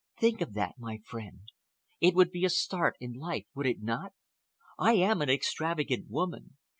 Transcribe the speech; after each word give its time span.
Think 0.19 0.41
of 0.41 0.55
that, 0.55 0.79
my 0.79 0.97
friend. 1.05 1.41
It 1.99 2.15
would 2.15 2.31
be 2.31 2.43
a 2.43 2.49
start 2.49 2.95
in 2.99 3.13
life, 3.13 3.45
would 3.53 3.67
it 3.67 3.83
not? 3.83 4.13
I 4.79 4.93
am 4.93 5.21
an 5.21 5.29
extravagant 5.29 6.09
woman. 6.09 6.57